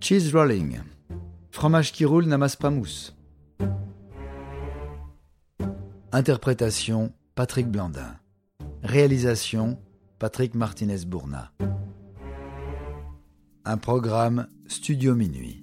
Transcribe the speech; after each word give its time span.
Cheese 0.00 0.30
rolling. 0.32 0.78
Fromage 1.50 1.92
qui 1.92 2.04
roule 2.04 2.26
n'amasse 2.26 2.54
pas 2.54 2.70
mousse. 2.70 3.16
Interprétation 6.12 7.12
Patrick 7.34 7.66
Blandin. 7.68 8.16
Réalisation 8.84 9.78
Patrick 10.20 10.54
Martinez-Bourna. 10.54 11.52
Un 13.64 13.76
programme 13.76 14.46
Studio 14.68 15.16
Minuit. 15.16 15.62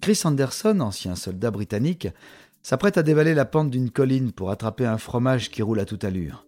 Chris 0.00 0.20
Anderson, 0.24 0.78
ancien 0.78 1.16
soldat 1.16 1.50
britannique, 1.50 2.08
s'apprête 2.62 2.98
à 2.98 3.02
dévaler 3.02 3.34
la 3.34 3.44
pente 3.44 3.70
d'une 3.70 3.90
colline 3.90 4.30
pour 4.30 4.50
attraper 4.50 4.86
un 4.86 4.98
fromage 4.98 5.50
qui 5.50 5.62
roule 5.62 5.80
à 5.80 5.84
toute 5.84 6.04
allure. 6.04 6.46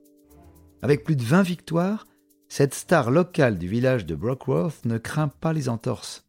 Avec 0.83 1.03
plus 1.03 1.17
de 1.17 1.25
20 1.25 1.43
victoires, 1.43 2.07
cette 2.49 2.75
star 2.75 3.11
locale 3.11 3.59
du 3.59 3.69
village 3.69 4.07
de 4.07 4.15
Brockworth 4.15 4.85
ne 4.87 4.99
craint 4.99 5.29
pas 5.29 5.53
les 5.53 5.69
entorses. 5.69 6.25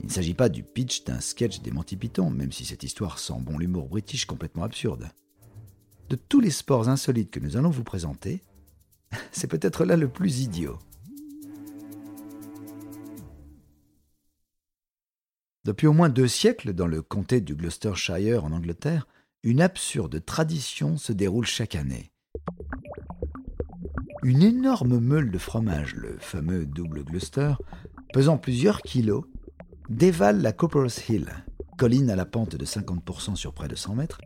Il 0.00 0.06
ne 0.06 0.10
s'agit 0.10 0.34
pas 0.34 0.48
du 0.48 0.62
pitch 0.62 1.04
d'un 1.04 1.20
sketch 1.20 1.60
des 1.60 1.70
Monty 1.70 1.96
Python, 1.96 2.30
même 2.30 2.52
si 2.52 2.64
cette 2.64 2.82
histoire 2.82 3.18
sent 3.18 3.40
bon 3.40 3.58
l'humour 3.58 3.88
british 3.88 4.26
complètement 4.26 4.64
absurde. 4.64 5.10
De 6.08 6.16
tous 6.16 6.40
les 6.40 6.50
sports 6.50 6.88
insolites 6.88 7.30
que 7.30 7.40
nous 7.40 7.56
allons 7.56 7.70
vous 7.70 7.84
présenter, 7.84 8.42
c'est 9.32 9.48
peut-être 9.48 9.84
là 9.84 9.96
le 9.96 10.08
plus 10.08 10.40
idiot. 10.40 10.78
Depuis 15.64 15.86
au 15.86 15.92
moins 15.94 16.10
deux 16.10 16.28
siècles, 16.28 16.74
dans 16.74 16.86
le 16.86 17.02
comté 17.02 17.40
du 17.40 17.54
Gloucestershire 17.54 18.44
en 18.44 18.52
Angleterre, 18.52 19.08
une 19.42 19.62
absurde 19.62 20.24
tradition 20.24 20.96
se 20.96 21.12
déroule 21.12 21.46
chaque 21.46 21.74
année. 21.74 22.13
Une 24.24 24.42
énorme 24.42 25.00
meule 25.00 25.30
de 25.30 25.36
fromage, 25.36 25.94
le 25.96 26.16
fameux 26.18 26.64
double 26.64 27.04
Gloucester, 27.04 27.56
pesant 28.14 28.38
plusieurs 28.38 28.80
kilos, 28.80 29.24
dévale 29.90 30.40
la 30.40 30.52
Copper's 30.52 31.10
Hill, 31.10 31.28
colline 31.76 32.08
à 32.08 32.16
la 32.16 32.24
pente 32.24 32.56
de 32.56 32.64
50% 32.64 33.36
sur 33.36 33.52
près 33.52 33.68
de 33.68 33.74
100 33.74 33.96
mètres, 33.96 34.22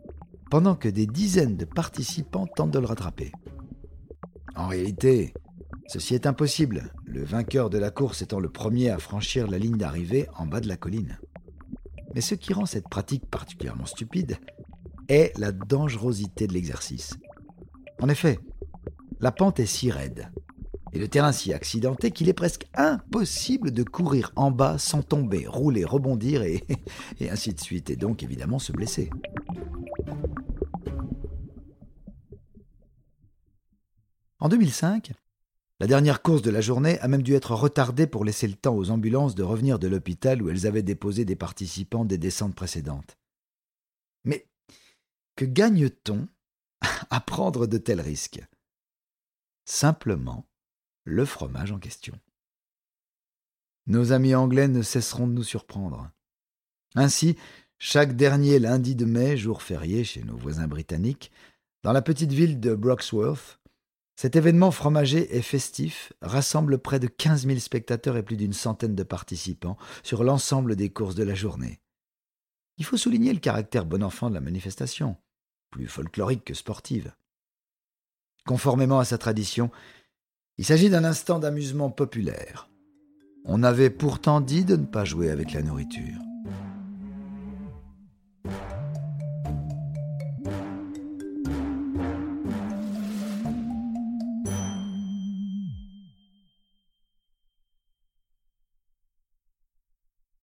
pendant 0.52 0.76
que 0.76 0.88
des 0.88 1.08
dizaines 1.08 1.56
de 1.56 1.64
participants 1.64 2.46
tentent 2.46 2.70
de 2.70 2.78
le 2.78 2.86
rattraper. 2.86 3.32
En 4.54 4.68
réalité, 4.68 5.34
ceci 5.88 6.14
est 6.14 6.28
impossible, 6.28 6.92
le 7.04 7.24
vainqueur 7.24 7.68
de 7.68 7.78
la 7.78 7.90
course 7.90 8.22
étant 8.22 8.38
le 8.38 8.50
premier 8.50 8.90
à 8.90 8.98
franchir 8.98 9.48
la 9.48 9.58
ligne 9.58 9.78
d'arrivée 9.78 10.28
en 10.36 10.46
bas 10.46 10.60
de 10.60 10.68
la 10.68 10.76
colline. 10.76 11.18
Mais 12.14 12.20
ce 12.20 12.36
qui 12.36 12.52
rend 12.52 12.66
cette 12.66 12.88
pratique 12.88 13.26
particulièrement 13.28 13.86
stupide 13.86 14.38
est 15.08 15.36
la 15.40 15.50
dangerosité 15.50 16.46
de 16.46 16.52
l'exercice. 16.52 17.14
En 18.00 18.08
effet, 18.08 18.38
la 19.20 19.32
pente 19.32 19.60
est 19.60 19.66
si 19.66 19.90
raide 19.90 20.30
et 20.92 20.98
le 20.98 21.08
terrain 21.08 21.32
si 21.32 21.52
accidenté 21.52 22.10
qu'il 22.10 22.28
est 22.28 22.34
presque 22.34 22.66
impossible 22.74 23.70
de 23.70 23.82
courir 23.82 24.32
en 24.36 24.50
bas 24.50 24.78
sans 24.78 25.02
tomber, 25.02 25.46
rouler, 25.46 25.84
rebondir 25.84 26.42
et, 26.42 26.64
ainsi 27.30 27.52
de 27.52 27.60
suite, 27.60 27.90
et 27.90 27.96
donc 27.96 28.22
évidemment 28.22 28.58
se 28.58 28.72
blesser. 28.72 29.10
En 34.40 34.48
2005, 34.48 35.12
la 35.80 35.86
dernière 35.86 36.22
course 36.22 36.42
de 36.42 36.50
la 36.50 36.60
journée 36.60 36.98
a 37.00 37.08
même 37.08 37.22
dû 37.22 37.34
être 37.34 37.54
retardée 37.54 38.06
pour 38.06 38.24
laisser 38.24 38.46
le 38.46 38.54
temps 38.54 38.76
aux 38.76 38.90
ambulances 38.90 39.34
de 39.34 39.42
revenir 39.42 39.78
de 39.78 39.88
l'hôpital 39.88 40.42
où 40.42 40.48
elles 40.48 40.66
avaient 40.66 40.82
déposé 40.82 41.24
des 41.24 41.36
participants 41.36 42.04
des 42.04 42.18
descentes 42.18 42.54
précédentes. 42.54 43.18
Mais 44.24 44.46
que 45.36 45.44
gagne-t-on 45.44 46.28
à 47.10 47.20
prendre 47.20 47.66
de 47.66 47.78
tels 47.78 48.00
risques? 48.00 48.40
Simplement 49.68 50.46
le 51.04 51.24
fromage 51.26 51.72
en 51.72 51.78
question. 51.78 52.18
Nos 53.86 54.12
amis 54.12 54.34
anglais 54.34 54.66
ne 54.66 54.82
cesseront 54.82 55.26
de 55.26 55.32
nous 55.32 55.44
surprendre. 55.44 56.10
Ainsi, 56.94 57.36
chaque 57.78 58.16
dernier 58.16 58.58
lundi 58.58 58.94
de 58.94 59.04
mai, 59.04 59.36
jour 59.36 59.62
férié 59.62 60.04
chez 60.04 60.22
nos 60.22 60.36
voisins 60.36 60.68
britanniques, 60.68 61.30
dans 61.82 61.92
la 61.92 62.02
petite 62.02 62.32
ville 62.32 62.60
de 62.60 62.74
Broxworth, 62.74 63.60
cet 64.16 64.36
événement 64.36 64.70
fromager 64.70 65.36
et 65.36 65.42
festif 65.42 66.12
rassemble 66.22 66.78
près 66.78 66.98
de 66.98 67.06
15 67.06 67.46
000 67.46 67.58
spectateurs 67.60 68.16
et 68.16 68.22
plus 68.22 68.36
d'une 68.36 68.54
centaine 68.54 68.96
de 68.96 69.02
participants 69.04 69.76
sur 70.02 70.24
l'ensemble 70.24 70.76
des 70.76 70.90
courses 70.90 71.14
de 71.14 71.24
la 71.24 71.34
journée. 71.34 71.78
Il 72.78 72.84
faut 72.84 72.96
souligner 72.96 73.32
le 73.32 73.38
caractère 73.38 73.84
bon 73.84 74.02
enfant 74.02 74.30
de 74.30 74.34
la 74.34 74.40
manifestation, 74.40 75.16
plus 75.70 75.86
folklorique 75.86 76.44
que 76.44 76.54
sportive. 76.54 77.12
Conformément 78.48 78.98
à 78.98 79.04
sa 79.04 79.18
tradition, 79.18 79.70
il 80.56 80.64
s'agit 80.64 80.88
d'un 80.88 81.04
instant 81.04 81.38
d'amusement 81.38 81.90
populaire. 81.90 82.70
On 83.44 83.62
avait 83.62 83.90
pourtant 83.90 84.40
dit 84.40 84.64
de 84.64 84.76
ne 84.76 84.86
pas 84.86 85.04
jouer 85.04 85.28
avec 85.28 85.52
la 85.52 85.60
nourriture. 85.60 86.18